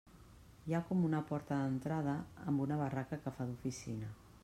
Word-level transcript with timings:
Hi 0.69 0.73
ha 0.73 0.79
com 0.87 1.03
una 1.09 1.19
porta 1.33 1.59
d'entrada 1.61 2.17
amb 2.53 2.67
una 2.67 2.81
barraca 2.83 3.25
que 3.27 3.39
fa 3.39 3.51
d'oficina. 3.53 4.15